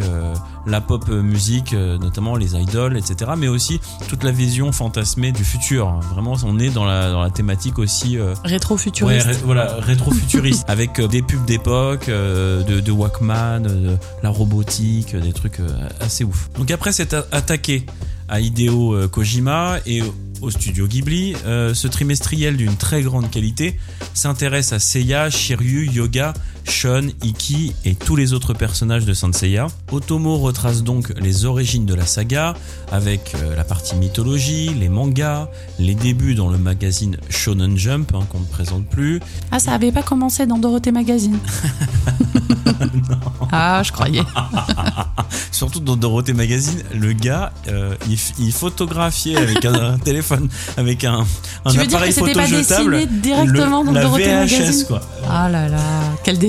la 0.66 0.82
pop 0.82 1.08
musique, 1.10 1.74
notamment 1.74 2.36
les 2.36 2.56
idoles, 2.56 2.98
etc. 2.98 3.32
Mais 3.38 3.48
aussi 3.48 3.80
toute 4.08 4.24
la 4.24 4.32
vision 4.32 4.72
fantasmée 4.72 5.32
du 5.32 5.44
futur. 5.44 6.00
Vraiment, 6.14 6.36
on 6.46 6.60
est 6.60 6.70
dans 6.70 6.86
la, 6.86 7.12
dans 7.12 7.22
la 7.22 7.30
thématique 7.30 7.80
aussi... 7.80 8.18
rétro-futuriste. 8.44 9.28
Ouais, 9.28 9.34
voilà, 9.44 9.76
rétro-futuriste, 9.80 10.64
avec 10.68 11.02
des 11.02 11.22
pubs 11.22 11.46
d'époque 11.46 12.10
euh, 12.10 12.64
de, 12.64 12.80
de, 12.80 12.92
Walkman, 12.92 13.62
de 13.62 13.98
la 14.24 14.30
robotique, 14.30 15.16
des 15.16 15.34
trucs 15.34 15.60
euh, 15.60 15.68
assez 16.00 16.24
ouf. 16.24 16.50
Donc 16.58 16.72
après 16.72 16.92
c'est 16.92 17.14
attaqué 17.32 17.86
à 18.28 18.40
Hideo 18.40 18.94
euh, 18.94 19.08
Kojima 19.08 19.78
et 19.86 20.02
au 20.42 20.50
studio 20.50 20.88
Ghibli, 20.88 21.36
ce 21.46 21.88
trimestriel 21.88 22.58
d'une 22.58 22.76
très 22.76 23.04
grande 23.04 23.30
qualité 23.30 23.78
s'intéresse 24.16 24.74
à 24.74 24.80
Seiya, 24.80 25.30
Shiryu, 25.30 25.88
Yoga, 25.92 26.34
Shun, 26.66 27.10
Iki 27.24 27.74
et 27.86 27.96
tous 27.96 28.16
les 28.16 28.34
autres 28.34 28.54
personnages 28.54 29.06
de 29.06 29.14
Sanseiya. 29.14 29.68
Otomo 29.92 30.38
retrace 30.38 30.84
donc 30.84 31.14
les 31.20 31.46
origines 31.46 31.86
de 31.86 31.94
la 31.94 32.06
saga 32.06 32.56
avec 32.92 33.36
la 33.56 33.64
partie 33.64 33.96
mythologie, 33.96 34.74
les 34.74 34.90
mangas, 34.90 35.48
les 35.80 35.96
débuts 35.96 36.36
dans 36.36 36.50
le 36.50 36.58
magazine 36.58 37.18
Shonen 37.30 37.78
Jump 37.78 38.14
hein, 38.14 38.26
qu'on 38.30 38.40
ne 38.40 38.46
présente 38.46 38.86
plus. 38.86 39.20
Ah, 39.52 39.60
ça 39.60 39.74
avait 39.74 39.92
pas 39.92 40.04
commencé 40.04 40.46
dans 40.46 40.58
Dorothée 40.58 40.92
Magazine. 40.92 41.38
Ah, 43.52 43.82
je 43.84 43.92
croyais. 43.92 44.22
Surtout 45.52 45.82
dans 45.82 45.96
Dorothée 45.96 46.34
Magazine, 46.34 46.82
le 46.94 47.14
gars, 47.14 47.52
euh, 47.68 47.94
il, 48.40 48.52
photographiait 48.52 49.36
avec 49.36 49.66
un, 49.66 49.98
téléphone, 50.00 50.48
avec 50.78 51.04
un, 51.04 51.26
un 51.66 51.72
tu 51.72 51.78
veux 51.78 51.84
appareil 51.84 52.14
dire 52.14 52.24
que 52.24 52.30
photo 52.30 52.40
pas 52.40 52.46
jetable. 52.48 53.08
directement 53.08 53.84
dans 53.84 53.92
la 53.92 54.04
Dorothée 54.04 54.24
VHS, 54.24 54.60
Magazine. 54.60 54.86
quoi. 54.88 55.02
Ah 55.30 55.50
là 55.50 55.68
là, 55.68 55.80
quelle 56.24 56.40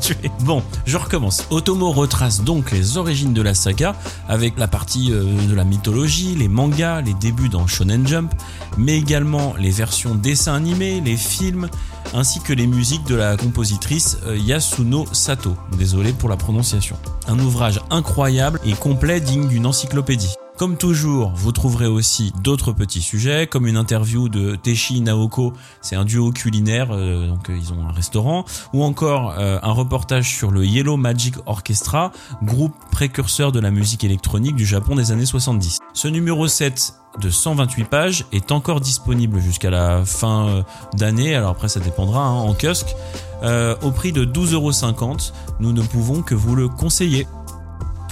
tué. 0.00 0.16
Bon, 0.40 0.62
je 0.86 0.96
recommence. 0.96 1.46
Otomo 1.50 1.90
retrace 1.92 2.42
donc 2.42 2.70
les 2.70 2.96
origines 2.96 3.32
de 3.32 3.42
la 3.42 3.54
saga 3.54 3.94
avec 4.28 4.58
la 4.58 4.68
partie 4.68 5.12
euh, 5.12 5.24
de 5.48 5.54
la 5.54 5.64
mythologie, 5.64 6.34
les 6.34 6.48
mangas, 6.48 7.00
les 7.00 7.14
débuts 7.14 7.48
dans 7.48 7.66
Shonen 7.66 8.06
Jump, 8.06 8.32
mais 8.76 8.96
également 8.98 9.54
les 9.58 9.70
versions 9.70 10.14
dessins 10.14 10.54
animés, 10.54 11.00
les 11.00 11.16
films, 11.16 11.68
ainsi 12.14 12.40
que 12.40 12.52
les 12.52 12.66
musiques 12.66 13.04
de 13.04 13.14
la 13.14 13.36
compositrice 13.36 14.18
euh, 14.26 14.36
Yasuno 14.36 15.06
Sato. 15.12 15.56
Désolé 15.78 16.12
pour 16.12 16.28
la 16.28 16.36
prononciation. 16.36 16.96
Un 17.26 17.38
ouvrage 17.38 17.80
incroyable 17.90 18.60
et 18.64 18.72
complet 18.72 19.20
digne 19.20 19.48
d'une 19.48 19.66
encyclopédie. 19.66 20.34
Comme 20.62 20.76
toujours, 20.76 21.32
vous 21.34 21.50
trouverez 21.50 21.88
aussi 21.88 22.32
d'autres 22.40 22.70
petits 22.70 23.02
sujets, 23.02 23.48
comme 23.48 23.66
une 23.66 23.76
interview 23.76 24.28
de 24.28 24.54
Teshi 24.54 25.00
Naoko, 25.00 25.54
c'est 25.80 25.96
un 25.96 26.04
duo 26.04 26.30
culinaire, 26.30 26.92
euh, 26.92 27.26
donc 27.26 27.50
euh, 27.50 27.58
ils 27.58 27.72
ont 27.72 27.84
un 27.84 27.90
restaurant, 27.90 28.44
ou 28.72 28.84
encore 28.84 29.34
un 29.36 29.72
reportage 29.72 30.28
sur 30.28 30.52
le 30.52 30.64
Yellow 30.64 30.96
Magic 30.96 31.34
Orchestra, 31.46 32.12
groupe 32.44 32.76
précurseur 32.92 33.50
de 33.50 33.58
la 33.58 33.72
musique 33.72 34.04
électronique 34.04 34.54
du 34.54 34.64
Japon 34.64 34.94
des 34.94 35.10
années 35.10 35.26
70. 35.26 35.80
Ce 35.94 36.06
numéro 36.06 36.46
7 36.46 36.94
de 37.20 37.30
128 37.30 37.84
pages 37.84 38.24
est 38.32 38.52
encore 38.52 38.80
disponible 38.80 39.40
jusqu'à 39.40 39.70
la 39.70 40.04
fin 40.04 40.48
euh, 40.48 40.62
d'année. 40.94 41.34
Alors 41.34 41.50
après, 41.50 41.68
ça 41.68 41.80
dépendra 41.80 42.24
hein, 42.24 42.40
en 42.40 42.54
kiosque. 42.54 42.94
Euh, 43.42 43.74
au 43.82 43.90
prix 43.90 44.12
de 44.12 44.24
12,50€, 44.24 45.32
nous 45.60 45.72
ne 45.72 45.82
pouvons 45.82 46.22
que 46.22 46.34
vous 46.34 46.54
le 46.54 46.68
conseiller. 46.68 47.26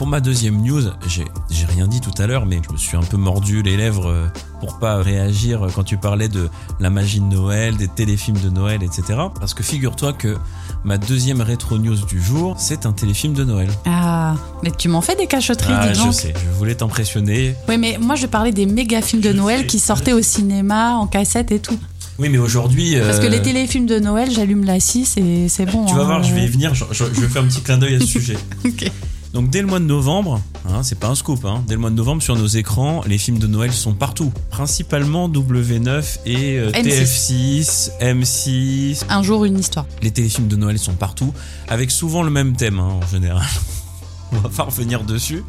Pour 0.00 0.08
ma 0.08 0.20
deuxième 0.20 0.62
news, 0.62 0.80
j'ai 1.06 1.26
rien 1.66 1.86
dit 1.86 2.00
tout 2.00 2.10
à 2.16 2.26
l'heure, 2.26 2.46
mais 2.46 2.58
je 2.66 2.72
me 2.72 2.78
suis 2.78 2.96
un 2.96 3.02
peu 3.02 3.18
mordu 3.18 3.62
les 3.62 3.76
lèvres 3.76 4.06
euh, 4.08 4.28
pour 4.60 4.78
pas 4.78 4.96
réagir 5.02 5.66
quand 5.74 5.82
tu 5.84 5.98
parlais 5.98 6.30
de 6.30 6.48
la 6.80 6.88
magie 6.88 7.20
de 7.20 7.26
Noël, 7.26 7.76
des 7.76 7.86
téléfilms 7.86 8.38
de 8.38 8.48
Noël, 8.48 8.82
etc. 8.82 9.02
Parce 9.38 9.52
que 9.52 9.62
figure-toi 9.62 10.14
que 10.14 10.38
ma 10.84 10.96
deuxième 10.96 11.42
rétro 11.42 11.76
news 11.76 11.96
du 12.06 12.18
jour, 12.22 12.54
c'est 12.58 12.86
un 12.86 12.92
téléfilm 12.92 13.34
de 13.34 13.44
Noël. 13.44 13.68
Ah, 13.84 14.36
mais 14.62 14.70
tu 14.70 14.88
m'en 14.88 15.02
fais 15.02 15.16
des 15.16 15.26
cachotteries, 15.26 15.74
Ah, 15.76 15.88
dis 15.90 16.00
je 16.02 16.10
sais, 16.12 16.32
je 16.34 16.56
voulais 16.56 16.76
t'impressionner. 16.76 17.54
Oui, 17.68 17.76
mais 17.76 17.98
moi 18.00 18.14
je 18.14 18.24
parlais 18.24 18.52
des 18.52 18.64
méga 18.64 19.02
films 19.02 19.20
de 19.20 19.32
Je 19.32 19.36
Noël 19.36 19.60
sais, 19.60 19.66
qui 19.66 19.78
sortaient 19.78 20.14
au 20.14 20.22
cinéma, 20.22 20.94
en 20.94 21.08
cassette 21.08 21.52
et 21.52 21.58
tout. 21.58 21.78
Oui, 22.18 22.30
mais 22.30 22.38
aujourd'hui. 22.38 22.96
Parce 22.98 23.18
que 23.18 23.26
euh, 23.26 23.28
les 23.28 23.42
téléfilms 23.42 23.84
de 23.84 23.98
Noël, 23.98 24.30
j'allume 24.30 24.64
la 24.64 24.80
6 24.80 25.18
et 25.18 25.48
c'est 25.50 25.66
bon. 25.66 25.84
Tu 25.84 25.94
vas 25.94 26.00
hein, 26.00 26.04
voir, 26.06 26.22
je 26.22 26.32
vais 26.34 26.44
y 26.44 26.46
euh, 26.46 26.50
venir, 26.50 26.74
je, 26.74 26.84
je- 26.90 27.04
je 27.12 27.20
vais 27.20 27.28
faire 27.28 27.42
un 27.42 27.46
petit 27.48 27.60
clin 27.60 27.76
d'œil 27.76 27.96
à 27.96 28.00
ce 28.00 28.06
sujet. 28.06 28.38
ok. 28.64 28.90
Donc 29.32 29.48
dès 29.48 29.60
le 29.60 29.68
mois 29.68 29.78
de 29.78 29.84
novembre, 29.84 30.40
hein, 30.68 30.82
c'est 30.82 30.98
pas 30.98 31.08
un 31.08 31.14
scoop, 31.14 31.44
hein, 31.44 31.62
dès 31.68 31.74
le 31.74 31.80
mois 31.80 31.90
de 31.90 31.94
novembre 31.94 32.22
sur 32.22 32.34
nos 32.34 32.46
écrans, 32.46 33.02
les 33.06 33.16
films 33.16 33.38
de 33.38 33.46
Noël 33.46 33.72
sont 33.72 33.94
partout. 33.94 34.32
Principalement 34.50 35.28
W9 35.28 36.18
et 36.26 36.58
euh, 36.58 36.70
M6. 36.72 37.90
TF6, 38.00 38.00
M6. 38.00 39.04
Un 39.08 39.22
jour, 39.22 39.44
une 39.44 39.58
histoire. 39.58 39.86
Les 40.02 40.10
téléfilms 40.10 40.48
de 40.48 40.56
Noël 40.56 40.78
sont 40.78 40.94
partout, 40.94 41.32
avec 41.68 41.92
souvent 41.92 42.24
le 42.24 42.30
même 42.30 42.56
thème 42.56 42.80
hein, 42.80 42.98
en 43.02 43.06
général. 43.06 43.46
On 44.32 44.38
va 44.38 44.48
pas 44.48 44.64
revenir 44.64 45.04
dessus. 45.04 45.44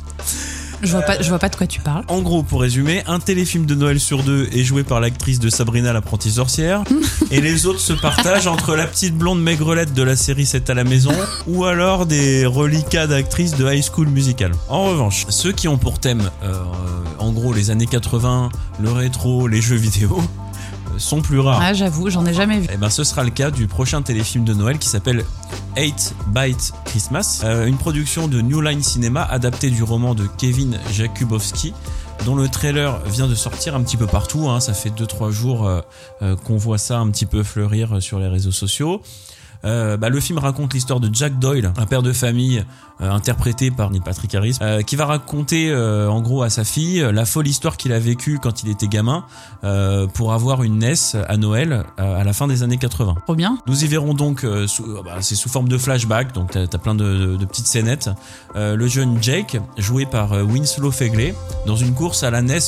Je 0.83 0.91
vois, 0.91 1.01
pas, 1.01 1.21
je 1.21 1.29
vois 1.29 1.39
pas 1.39 1.49
de 1.49 1.55
quoi 1.55 1.67
tu 1.67 1.79
parles. 1.79 2.03
En 2.07 2.21
gros, 2.21 2.43
pour 2.43 2.61
résumer, 2.61 3.03
un 3.07 3.19
téléfilm 3.19 3.65
de 3.65 3.75
Noël 3.75 3.99
sur 3.99 4.23
deux 4.23 4.49
est 4.51 4.63
joué 4.63 4.83
par 4.83 4.99
l'actrice 4.99 5.39
de 5.39 5.49
Sabrina 5.49 5.93
l'apprentie 5.93 6.31
sorcière, 6.31 6.83
et 7.31 7.41
les 7.41 7.65
autres 7.65 7.79
se 7.79 7.93
partagent 7.93 8.47
entre 8.47 8.75
la 8.75 8.87
petite 8.87 9.15
blonde 9.15 9.41
maigrelette 9.41 9.93
de 9.93 10.03
la 10.03 10.15
série 10.15 10.45
7 10.45 10.69
à 10.69 10.73
la 10.73 10.83
maison, 10.83 11.13
ou 11.47 11.65
alors 11.65 12.05
des 12.05 12.45
reliquats 12.45 13.07
d'actrices 13.07 13.55
de 13.55 13.71
High 13.71 13.83
School 13.83 14.07
Musical. 14.07 14.51
En 14.69 14.85
revanche, 14.85 15.25
ceux 15.29 15.51
qui 15.51 15.67
ont 15.67 15.77
pour 15.77 15.99
thème, 15.99 16.29
euh, 16.43 16.53
en 17.19 17.31
gros, 17.31 17.53
les 17.53 17.69
années 17.69 17.85
80, 17.85 18.49
le 18.79 18.91
rétro, 18.91 19.47
les 19.47 19.61
jeux 19.61 19.75
vidéo, 19.75 20.21
sont 20.97 21.21
plus 21.21 21.39
rares. 21.39 21.59
Ah, 21.61 21.73
j'avoue, 21.73 22.09
j'en 22.09 22.25
ai 22.25 22.33
jamais 22.33 22.59
vu. 22.59 22.67
Eh 22.71 22.77
ben, 22.77 22.89
ce 22.89 23.03
sera 23.03 23.23
le 23.23 23.29
cas 23.29 23.51
du 23.51 23.67
prochain 23.67 24.01
téléfilm 24.01 24.43
de 24.43 24.53
Noël 24.53 24.77
qui 24.77 24.87
s'appelle 24.89 25.23
8 25.77 26.15
Byte 26.27 26.73
Christmas, 26.85 27.41
euh, 27.43 27.65
une 27.65 27.77
production 27.77 28.27
de 28.27 28.41
New 28.41 28.61
Line 28.61 28.83
Cinema 28.83 29.23
adaptée 29.23 29.69
du 29.69 29.83
roman 29.83 30.15
de 30.15 30.27
Kevin 30.37 30.79
Jakubowski 30.91 31.73
dont 32.25 32.35
le 32.35 32.47
trailer 32.47 32.99
vient 33.05 33.27
de 33.27 33.33
sortir 33.35 33.75
un 33.75 33.81
petit 33.81 33.97
peu 33.97 34.05
partout. 34.07 34.47
hein. 34.49 34.59
Ça 34.59 34.73
fait 34.73 34.89
2-3 34.89 35.31
jours 35.31 35.65
euh, 35.67 35.81
euh, 36.21 36.35
qu'on 36.35 36.57
voit 36.57 36.77
ça 36.77 36.99
un 36.99 37.09
petit 37.09 37.25
peu 37.25 37.41
fleurir 37.43 38.01
sur 38.01 38.19
les 38.19 38.27
réseaux 38.27 38.51
sociaux. 38.51 39.01
Euh, 39.63 39.97
bah, 39.97 40.09
le 40.09 40.19
film 40.19 40.39
raconte 40.39 40.73
l'histoire 40.73 40.99
de 40.99 41.09
Jack 41.13 41.37
Doyle, 41.39 41.71
un 41.77 41.85
père 41.85 42.01
de 42.01 42.11
famille 42.13 42.63
euh, 43.01 43.09
interprété 43.11 43.69
par 43.71 43.91
Neil 43.91 44.01
Patrick 44.01 44.33
Harris, 44.35 44.57
euh, 44.61 44.81
qui 44.81 44.95
va 44.95 45.05
raconter 45.05 45.69
euh, 45.69 46.09
en 46.09 46.21
gros 46.21 46.41
à 46.43 46.49
sa 46.49 46.63
fille 46.63 47.01
euh, 47.01 47.11
la 47.11 47.25
folle 47.25 47.47
histoire 47.47 47.77
qu'il 47.77 47.93
a 47.93 47.99
vécue 47.99 48.39
quand 48.41 48.63
il 48.63 48.69
était 48.69 48.87
gamin 48.87 49.23
euh, 49.63 50.07
pour 50.07 50.33
avoir 50.33 50.63
une 50.63 50.79
NES 50.79 50.93
à 51.27 51.37
Noël 51.37 51.83
euh, 51.99 52.19
à 52.19 52.23
la 52.23 52.33
fin 52.33 52.47
des 52.47 52.63
années 52.63 52.77
80. 52.77 53.15
Trop 53.25 53.35
bien. 53.35 53.57
Nous 53.67 53.83
y 53.83 53.87
verrons 53.87 54.13
donc, 54.13 54.45
bah, 54.45 55.17
c'est 55.21 55.35
sous 55.35 55.49
forme 55.49 55.69
de 55.69 55.77
flashback, 55.77 56.33
donc 56.33 56.51
t'as 56.51 56.61
as 56.63 56.77
plein 56.79 56.95
de, 56.95 57.03
de- 57.03 57.35
de 57.37 57.45
petites 57.45 57.67
scénettes. 57.67 58.09
Euh, 58.55 58.75
le 58.75 58.87
jeune 58.87 59.21
Jake, 59.21 59.57
joué 59.77 60.05
par 60.05 60.31
Winslow 60.31 60.91
Fegley, 60.91 61.35
dans 61.67 61.75
une 61.75 61.93
course 61.93 62.23
à 62.23 62.31
la 62.31 62.41
NES 62.41 62.59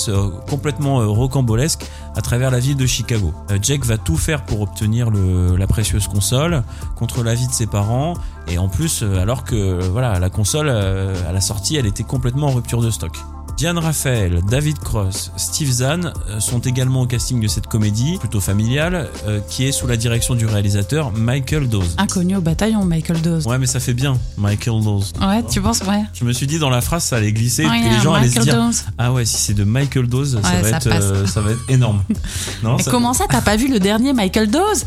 complètement 0.49 0.97
rocambolesque 1.11 1.85
à 2.15 2.21
travers 2.21 2.51
la 2.51 2.59
ville 2.59 2.77
de 2.77 2.85
Chicago. 2.85 3.33
Euh, 3.51 3.57
Jake 3.61 3.85
va 3.85 3.97
tout 3.97 4.17
faire 4.17 4.45
pour 4.45 4.61
obtenir 4.61 5.09
la 5.11 5.67
précieuse 5.67 6.07
console 6.07 6.63
contre 6.95 7.23
l'avis 7.23 7.47
de 7.47 7.51
ses 7.51 7.67
parents 7.67 8.13
et 8.47 8.57
en 8.57 8.69
plus 8.69 9.01
euh, 9.03 9.19
alors 9.19 9.43
que 9.43 9.83
voilà 9.87 10.19
la 10.19 10.29
console 10.29 10.67
euh, 10.69 11.15
à 11.27 11.31
la 11.31 11.41
sortie 11.41 11.75
elle 11.75 11.85
était 11.85 12.03
complètement 12.03 12.47
en 12.47 12.51
rupture 12.51 12.81
de 12.81 12.89
stock. 12.89 13.17
Diane 13.55 13.77
Raphael, 13.77 14.41
David 14.49 14.79
Cross, 14.79 15.31
Steve 15.37 15.69
Zahn 15.71 16.11
euh, 16.27 16.39
sont 16.39 16.59
également 16.59 17.01
au 17.01 17.05
casting 17.07 17.39
de 17.39 17.47
cette 17.47 17.67
comédie 17.67 18.17
plutôt 18.17 18.41
familiale 18.41 19.09
euh, 19.27 19.39
qui 19.47 19.65
est 19.65 19.71
sous 19.71 19.87
la 19.87 19.95
direction 19.95 20.35
du 20.35 20.45
réalisateur 20.45 21.11
Michael 21.13 21.69
Dawes. 21.69 21.85
Inconnu 21.97 22.35
au 22.35 22.41
bataillon, 22.41 22.83
Michael 22.83 23.21
Dawes. 23.21 23.47
Ouais 23.47 23.57
mais 23.59 23.67
ça 23.67 23.79
fait 23.79 23.93
bien 23.93 24.17
Michael 24.37 24.83
Dawes. 24.83 25.03
Ouais, 25.21 25.43
tu 25.49 25.61
penses, 25.61 25.79
ouais. 25.81 26.01
Je 26.13 26.25
me 26.25 26.33
suis 26.33 26.47
dit 26.47 26.59
dans 26.59 26.71
la 26.71 26.81
phrase 26.81 27.03
ça 27.03 27.17
allait 27.17 27.31
glisser 27.31 27.65
Ouais, 27.65 27.79
et 27.79 27.89
les 27.89 27.99
gens 27.99 28.13
allaient 28.13 28.27
se 28.27 28.39
Michael 28.39 28.43
dire 28.43 28.55
Dawes. 28.55 28.73
ah 28.97 29.13
ouais 29.13 29.23
si 29.23 29.37
c'est 29.37 29.53
de 29.53 29.63
Michael 29.63 30.07
Dawes 30.07 30.25
ça, 30.25 30.39
va 30.41 30.63
ça 30.63 30.77
être, 30.77 30.87
euh, 30.87 31.27
ça 31.27 31.39
va 31.41 31.51
être 31.51 31.63
énorme. 31.69 32.03
non, 32.63 32.77
Mais 32.77 32.83
ça- 32.83 32.91
comment 32.91 33.13
ça, 33.13 33.25
t'as 33.29 33.41
pas 33.41 33.55
vu 33.55 33.69
le 33.69 33.79
dernier 33.79 34.13
Michael 34.13 34.49
Dawes? 34.49 34.83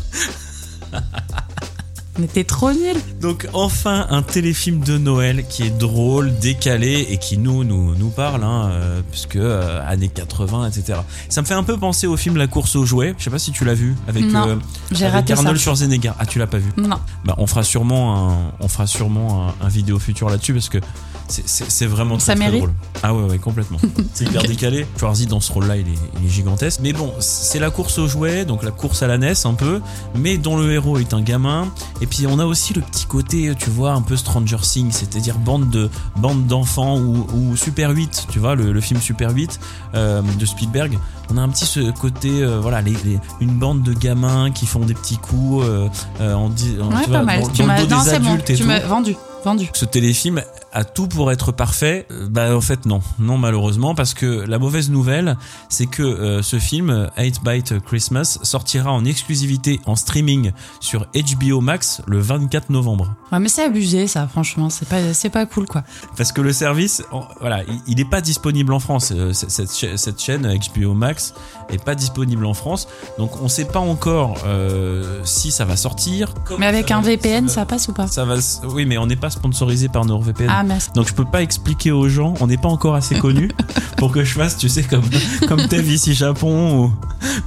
Mais 2.19 2.27
t'es 2.27 2.43
trop 2.43 2.71
nul. 2.71 2.95
Donc 3.21 3.47
enfin 3.53 4.07
un 4.09 4.21
téléfilm 4.21 4.79
de 4.83 4.97
Noël 4.97 5.45
qui 5.47 5.63
est 5.63 5.77
drôle, 5.77 6.35
décalé 6.39 7.05
et 7.09 7.17
qui 7.17 7.37
nous 7.37 7.63
nous 7.63 7.93
nous 7.95 8.09
parle, 8.09 8.43
hein, 8.43 8.69
euh, 8.71 9.01
puisque 9.11 9.35
euh, 9.35 9.79
années 9.87 10.07
80, 10.07 10.67
etc. 10.69 10.99
Ça 11.29 11.41
me 11.41 11.45
fait 11.47 11.53
un 11.53 11.63
peu 11.63 11.77
penser 11.77 12.07
au 12.07 12.17
film 12.17 12.37
La 12.37 12.47
course 12.47 12.75
aux 12.75 12.85
jouets. 12.85 13.13
Je 13.17 13.23
sais 13.25 13.29
pas 13.29 13.39
si 13.39 13.51
tu 13.51 13.65
l'as 13.65 13.73
vu 13.75 13.95
avec, 14.07 14.23
Non, 14.25 14.47
euh, 14.49 14.55
J'ai 14.91 15.05
avec 15.05 15.13
raté 15.15 15.33
Arnold 15.33 15.57
ça. 15.57 15.63
Schwarzenegger. 15.63 16.11
Ah 16.19 16.25
tu 16.25 16.39
l'as 16.39 16.47
pas 16.47 16.57
vu 16.57 16.71
Non. 16.77 16.97
Bah 17.25 17.35
on 17.37 17.45
fera 17.47 17.63
sûrement 17.63 18.31
un, 18.31 18.37
on 18.59 18.67
fera 18.67 18.87
sûrement 18.87 19.49
un, 19.61 19.65
un 19.65 19.69
vidéo 19.69 19.99
futur 19.99 20.29
là-dessus 20.29 20.53
parce 20.53 20.69
que 20.69 20.79
c'est- 21.27 21.85
vraiment 21.85 22.15
très, 22.17 22.25
Ça 22.27 22.35
très 22.35 22.45
mérite 22.45 22.59
drôle. 22.61 22.73
Ah 23.03 23.13
ouais 23.13 23.23
ouais 23.23 23.37
complètement. 23.37 23.77
c'est 24.13 24.25
hyper 24.25 24.41
Ok. 24.41 24.47
décalé. 24.47 24.87
Schwarzy 24.97 25.27
dans 25.27 25.39
ce 25.39 25.51
rôle-là 25.51 25.75
il 25.77 25.87
est, 25.87 25.97
il 26.21 26.25
est 26.25 26.29
gigantesque. 26.31 26.79
Mais 26.81 26.93
bon 26.93 27.13
c'est 27.19 27.59
la 27.59 27.69
course 27.69 27.99
aux 27.99 28.07
jouets, 28.07 28.45
donc 28.45 28.63
la 28.63 28.71
course 28.71 29.03
à 29.03 29.07
la 29.07 29.17
NES 29.17 29.33
un 29.45 29.53
peu, 29.53 29.81
mais 30.15 30.37
dont 30.37 30.57
le 30.57 30.71
héros 30.73 30.97
est 30.97 31.13
un 31.13 31.21
gamin. 31.21 31.67
Et 32.01 32.06
puis 32.07 32.25
on 32.27 32.39
a 32.39 32.45
aussi 32.45 32.73
le 32.73 32.81
petit 32.81 33.05
côté, 33.05 33.53
tu 33.57 33.69
vois, 33.69 33.91
un 33.91 34.01
peu 34.01 34.15
Stranger 34.15 34.57
Things, 34.61 34.91
c'est-à-dire 34.91 35.37
bande 35.37 35.69
de 35.69 35.89
bande 36.17 36.45
d'enfants 36.47 36.97
ou, 36.97 37.25
ou 37.35 37.55
Super 37.55 37.91
8, 37.91 38.27
tu 38.29 38.39
vois, 38.39 38.55
le, 38.55 38.71
le 38.71 38.81
film 38.81 38.99
Super 38.99 39.31
8 39.31 39.59
euh, 39.95 40.21
de 40.39 40.45
Spielberg. 40.45 40.97
On 41.29 41.37
a 41.37 41.41
un 41.41 41.49
petit 41.49 41.65
ce 41.65 41.91
côté, 41.91 42.41
euh, 42.41 42.59
voilà, 42.61 42.81
les, 42.81 42.95
les- 43.03 43.19
une 43.41 43.51
bande 43.51 43.83
de 43.83 43.93
gamins 43.93 44.49
qui 44.51 44.65
font 44.65 44.79
des 44.85 44.93
petits 44.93 45.17
coups 45.17 45.65
euh, 45.65 45.89
euh, 46.21 46.35
Ouais, 46.37 46.49
tu 46.55 46.77
pas 46.77 47.07
vois, 47.07 47.23
mal. 47.23 47.41
dans, 47.41 47.47
tu 47.49 47.57
dans 47.61 47.63
le 47.63 47.67
m'as. 47.73 47.79
dos 47.85 47.85
des 48.11 48.19
bon. 48.19 48.29
adultes 48.31 48.49
et 48.49 48.55
Tu 48.55 48.61
tout. 48.61 48.67
m'as 48.67 48.79
vendu. 48.79 49.15
Vendu. 49.47 49.69
Ce 49.73 49.85
téléfilm 49.85 50.41
a 50.73 50.83
tout 50.83 51.07
pour 51.07 51.31
être 51.31 51.51
parfait. 51.51 52.05
Euh, 52.11 52.27
Bah 52.29 52.55
en 52.55 52.61
fait 52.61 52.85
non, 52.85 53.01
non 53.19 53.37
malheureusement 53.37 53.95
parce 53.95 54.13
que 54.13 54.25
la 54.47 54.59
mauvaise 54.59 54.89
nouvelle, 54.89 55.37
c'est 55.69 55.85
que 55.85 56.03
euh, 56.03 56.41
ce 56.41 56.59
film 56.59 57.09
8 57.17 57.41
Byte 57.43 57.79
Christmas 57.79 58.39
sortira 58.43 58.91
en 58.91 59.05
exclusivité 59.05 59.79
en 59.85 59.95
streaming 59.95 60.51
sur 60.79 61.07
HBO 61.13 61.61
Max 61.61 62.01
le 62.07 62.19
24 62.19 62.69
novembre. 62.69 63.15
Ouais, 63.31 63.39
mais 63.39 63.49
c'est 63.49 63.63
abusé, 63.63 64.07
ça, 64.07 64.27
franchement. 64.27 64.69
C'est 64.69 64.87
pas, 64.87 65.13
c'est 65.13 65.29
pas 65.29 65.45
cool, 65.45 65.65
quoi. 65.65 65.83
Parce 66.17 66.31
que 66.31 66.41
le 66.41 66.53
service, 66.53 67.01
voilà, 67.39 67.61
il- 67.87 67.95
n'est 67.95 68.05
pas 68.05 68.21
disponible 68.21 68.73
en 68.73 68.79
France. 68.79 69.11
Euh, 69.15 69.33
Cette, 69.33 69.97
cette 69.97 70.21
chaîne 70.21 70.47
HBO 70.75 70.93
Max 70.93 71.33
est 71.69 71.83
pas 71.83 71.95
disponible 71.95 72.45
en 72.45 72.53
France, 72.53 72.87
donc 73.17 73.41
on 73.41 73.47
sait 73.47 73.65
pas 73.65 73.79
encore 73.79 74.37
euh, 74.45 75.21
si 75.23 75.51
ça 75.51 75.65
va 75.65 75.75
sortir. 75.77 76.33
Mais 76.59 76.65
avec 76.67 76.91
un 76.91 77.01
VPN, 77.01 77.47
ça 77.47 77.55
ça 77.57 77.65
passe 77.65 77.87
ou 77.87 77.93
pas? 77.93 78.07
Ça 78.07 78.23
va. 78.23 78.35
Oui, 78.65 78.85
mais 78.85 78.97
on 78.99 79.07
n'est 79.07 79.15
pas 79.15 79.29
sponsorisé 79.37 79.87
par 79.87 80.05
NordVPN. 80.05 80.47
Ah, 80.49 80.63
merci. 80.63 80.89
Donc 80.95 81.07
je 81.07 81.13
peux 81.13 81.25
pas 81.25 81.41
expliquer 81.41 81.91
aux 81.91 82.09
gens, 82.09 82.33
on 82.41 82.47
n'est 82.47 82.57
pas 82.57 82.69
encore 82.69 82.95
assez 82.95 83.17
connus 83.19 83.49
pour 83.97 84.11
que 84.11 84.23
je 84.23 84.33
fasse, 84.33 84.57
tu 84.57 84.67
sais, 84.69 84.83
comme 84.83 85.03
comme 85.47 85.67
Tev 85.67 85.87
ici 85.91 86.13
Japon 86.13 86.83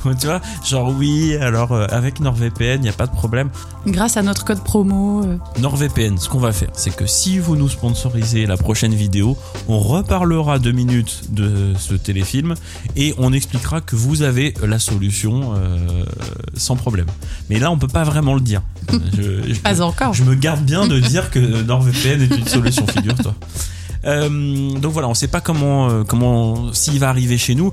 ou, 0.05 0.09
ou 0.09 0.15
tu 0.15 0.27
vois, 0.27 0.41
genre 0.65 0.93
oui, 0.97 1.37
alors 1.37 1.73
euh, 1.73 1.87
avec 1.91 2.21
NordVPN, 2.21 2.83
il 2.83 2.87
y 2.87 2.89
a 2.89 2.93
pas 2.93 3.07
de 3.07 3.13
problème. 3.15 3.51
Grâce 3.87 4.17
à 4.17 4.23
notre 4.23 4.45
code 4.45 4.63
promo. 4.63 5.25
euh, 5.25 5.37
NordVPN, 5.61 6.19
ce 6.19 6.29
qu'on 6.29 6.39
va 6.39 6.53
faire, 6.53 6.71
c'est 6.75 6.95
que 6.95 7.07
si 7.07 7.39
vous 7.39 7.57
nous 7.57 7.69
sponsorisez 7.69 8.47
la 8.47 8.57
prochaine 8.57 8.95
vidéo, 8.95 9.37
on 9.69 9.79
reparlera 9.79 10.59
deux 10.59 10.73
minutes 10.73 11.23
de 11.31 11.73
ce 11.79 11.95
téléfilm 11.95 12.55
et 12.97 13.15
on 13.19 13.33
expliquera 13.33 13.81
que 13.81 13.97
vous 13.97 14.23
avez 14.23 14.55
la 14.67 14.79
solution 14.79 15.55
euh, 15.57 16.05
sans 16.57 16.77
problème. 16.77 17.07
Mais 17.49 17.59
là, 17.59 17.71
on 17.71 17.79
peut 17.79 17.89
pas 17.89 18.05
vraiment 18.05 18.35
le 18.35 18.41
dire. 18.41 18.63
Je, 19.17 19.53
je- 19.55 19.61
Pas 19.61 19.81
encore. 19.83 20.15
je 20.15 20.25
me 20.25 20.35
garde 20.35 20.61
bien 20.65 20.87
de 20.87 20.99
dire 20.99 21.31
que 21.31 21.63
NordVPN 21.71 22.23
est 22.23 22.37
une 22.37 22.47
solution, 22.49 22.85
figure-toi. 22.95 23.33
Euh, 24.05 24.79
donc 24.79 24.93
voilà, 24.93 25.09
on 25.09 25.15
sait 25.15 25.29
pas 25.29 25.41
comment, 25.41 25.89
euh, 25.89 26.05
comment 26.05 26.73
s'il 26.73 26.99
va 26.99 27.11
arriver 27.11 27.39
chez 27.39 27.55
nous. 27.55 27.73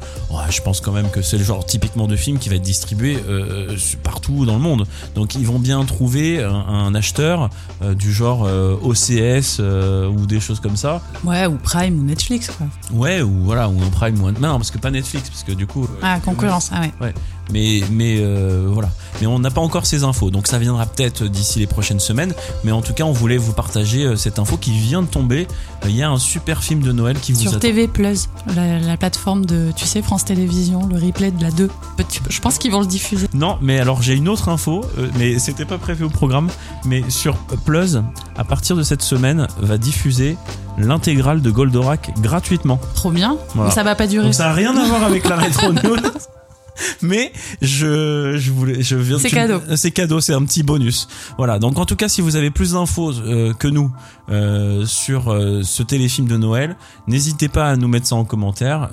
Je 0.50 0.62
pense 0.62 0.82
quand 0.82 0.92
même 0.92 1.10
que 1.10 1.22
c'est 1.22 1.38
le 1.38 1.44
genre 1.44 1.66
typiquement 1.66 2.06
de 2.06 2.16
film 2.16 2.38
qui 2.38 2.50
va 2.50 2.56
être 2.56 2.62
distribué 2.62 3.18
euh, 3.28 3.76
partout 4.04 4.46
dans 4.46 4.54
le 4.54 4.60
monde. 4.60 4.86
Donc 5.16 5.36
ils 5.36 5.48
vont 5.48 5.58
bien 5.58 5.84
trouver 5.86 6.44
un, 6.44 6.54
un 6.54 6.94
acheteur 6.96 7.50
du 7.82 8.14
genre 8.14 8.42
OCS 8.84 9.60
ou 9.60 10.26
des 10.26 10.40
choses 10.40 10.60
comme 10.60 10.78
ça. 10.78 11.02
Ouais, 11.24 11.48
ou 11.48 11.56
Prime 11.56 12.00
ou 12.00 12.04
Netflix, 12.04 12.52
quoi. 12.52 12.68
Ouais, 12.94 13.22
ou 13.22 13.44
voilà, 13.44 13.70
ou 13.70 13.82
un 13.82 13.90
Prime 13.90 14.22
ou 14.22 14.28
un... 14.28 14.34
Non, 14.34 14.58
parce 14.58 14.70
que 14.70 14.78
pas 14.78 14.92
Netflix, 14.92 15.30
parce 15.30 15.44
que 15.44 15.54
du 15.54 15.66
coup. 15.66 15.88
Ah, 16.02 16.20
concurrence, 16.20 16.70
ah 16.74 16.82
ouais. 16.82 16.94
Ouais, 17.02 17.14
mais 17.52 17.82
mais 17.92 18.18
euh, 18.20 18.68
voilà. 18.70 18.90
Mais 19.20 19.26
on 19.28 19.40
n'a 19.40 19.50
pas 19.50 19.62
encore 19.62 19.88
ces 19.88 20.04
infos, 20.04 20.30
donc 20.30 20.46
ça 20.46 20.60
viendra 20.60 20.86
peut-être 20.86 21.24
d'ici 21.24 21.58
les 21.58 21.66
prochaines 21.66 22.00
semaines. 22.00 22.34
Mais 22.64 22.72
en 22.72 22.82
tout 22.84 22.94
cas, 22.94 23.04
on 23.04 23.12
voulait 23.12 23.38
vous 23.38 23.52
partager 23.54 24.04
euh, 24.04 24.16
cette 24.16 24.38
info 24.38 24.58
qui 24.58 24.72
vient 24.78 25.02
de 25.02 25.08
tomber. 25.08 25.48
Il 25.86 25.96
y 25.96 26.04
a 26.04 26.10
un 26.10 26.20
super 26.20 26.62
film 26.64 26.82
de 26.82 26.92
Noël 26.92 27.20
qui 27.20 27.32
vous 27.34 27.42
Sur 27.42 27.52
attend. 27.52 27.60
TV 27.60 27.88
Plus, 27.88 28.28
la, 28.56 28.78
la 28.80 28.96
plateforme 28.98 29.46
de, 29.46 29.72
tu 29.76 29.86
sais, 29.86 30.02
France 30.04 30.24
Télévisions, 30.26 30.88
le 30.88 31.04
replay 31.04 31.32
de 31.32 31.42
la 31.42 31.50
2. 31.50 31.68
Tu- 32.10 32.22
Je 32.30 32.40
pense 32.42 32.58
qu'ils 32.60 32.72
vont 32.72 32.82
le 32.82 32.86
diffuser. 32.86 33.28
Non, 33.34 33.58
mais 33.62 33.80
alors 33.80 34.02
j'ai 34.04 34.14
une 34.14 34.30
autre 34.30 34.50
info, 34.50 34.86
euh, 35.00 35.08
mais 35.18 35.40
c'était 35.40 35.66
pas 35.66 35.78
prévu 35.80 36.04
au 36.04 36.10
programme. 36.10 36.50
Mais 36.86 37.04
sur 37.10 37.36
Plus, 37.66 37.98
à 38.38 38.44
partir 38.44 38.76
de 38.76 38.84
cette 38.84 39.02
semaine, 39.02 39.48
va 39.60 39.78
diffuser 39.80 40.38
l'intégrale 40.78 41.42
de 41.42 41.50
Goldorak 41.50 42.12
gratuitement. 42.22 42.80
Trop 42.94 43.10
bien. 43.10 43.38
Voilà. 43.56 43.70
Mais 43.70 43.76
ça 43.76 43.82
va 43.84 43.96
pas 43.96 44.06
durer. 44.06 44.26
Donc 44.26 44.36
ça 44.36 44.44
n'a 44.50 44.54
rien 44.54 44.78
à 44.78 44.86
voir 44.88 45.04
avec 45.04 45.28
la 45.28 45.38
rétro 45.38 45.72
news. 45.84 45.98
Mais 47.02 47.32
je, 47.62 48.36
je 48.38 48.52
voulais, 48.52 48.82
je 48.82 48.96
viens. 48.96 49.20
C'est 49.20 49.30
cadeau. 49.30 49.62
C'est 49.76 49.92
cadeau, 49.92 50.20
c'est 50.20 50.34
un 50.34 50.44
petit 50.44 50.64
bonus. 50.64 51.08
Voilà. 51.38 51.60
Donc 51.60 51.80
en 51.80 51.86
tout 51.86 51.96
cas, 51.96 52.08
si 52.08 52.22
vous 52.22 52.36
avez 52.36 52.52
plus 52.52 52.74
d'infos 52.74 53.14
euh, 53.20 53.54
que 53.54 53.68
nous 53.68 53.92
euh, 54.30 54.86
sur 54.86 55.32
euh, 55.32 55.62
ce 55.64 55.84
téléfilm 55.84 56.28
de 56.28 56.38
Noël, 56.38 56.76
n'hésitez 57.08 57.50
pas 57.50 57.70
à 57.70 57.76
nous 57.76 57.88
mettre 57.88 58.08
ça 58.08 58.16
en 58.16 58.26
commentaire 58.26 58.90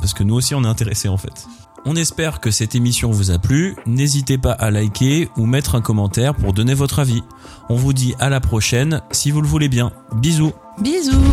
parce 0.00 0.14
que 0.14 0.22
nous 0.22 0.34
aussi 0.34 0.54
on 0.54 0.64
est 0.64 0.68
intéressés 0.68 1.08
en 1.08 1.16
fait. 1.16 1.46
On 1.86 1.96
espère 1.96 2.40
que 2.40 2.50
cette 2.50 2.74
émission 2.74 3.10
vous 3.10 3.30
a 3.30 3.38
plu. 3.38 3.76
N'hésitez 3.86 4.36
pas 4.36 4.52
à 4.52 4.70
liker 4.70 5.30
ou 5.36 5.46
mettre 5.46 5.74
un 5.74 5.80
commentaire 5.80 6.34
pour 6.34 6.52
donner 6.52 6.74
votre 6.74 6.98
avis. 6.98 7.22
On 7.70 7.76
vous 7.76 7.92
dit 7.92 8.14
à 8.18 8.28
la 8.28 8.40
prochaine 8.40 9.00
si 9.12 9.30
vous 9.30 9.40
le 9.40 9.48
voulez 9.48 9.68
bien. 9.68 9.92
Bisous. 10.14 10.52
Bisous 10.80 11.32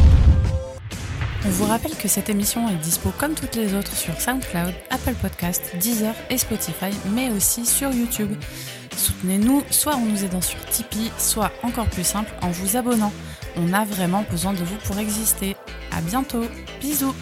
On 1.47 1.49
vous 1.49 1.65
rappelle 1.65 1.95
que 1.95 2.09
cette 2.09 2.27
émission 2.27 2.67
est 2.67 2.75
dispo 2.75 3.09
comme 3.17 3.33
toutes 3.33 3.55
les 3.55 3.73
autres 3.73 3.95
sur 3.95 4.19
SoundCloud, 4.19 4.73
Apple 4.89 5.13
Podcast, 5.13 5.73
Deezer 5.79 6.13
et 6.29 6.37
Spotify, 6.37 6.91
mais 7.13 7.29
aussi 7.29 7.65
sur 7.65 7.89
YouTube. 7.89 8.33
Soutenez-nous 8.97 9.63
soit 9.71 9.95
en 9.95 10.01
nous 10.01 10.25
aidant 10.25 10.41
sur 10.41 10.59
Tipeee, 10.65 11.09
soit 11.17 11.53
encore 11.63 11.87
plus 11.87 12.03
simple 12.03 12.33
en 12.41 12.49
vous 12.49 12.75
abonnant. 12.75 13.13
On 13.55 13.71
a 13.71 13.85
vraiment 13.85 14.25
besoin 14.29 14.51
de 14.51 14.63
vous 14.63 14.75
pour 14.85 14.99
exister. 14.99 15.55
À 15.95 16.01
bientôt. 16.01 16.43
Bisous 16.81 17.15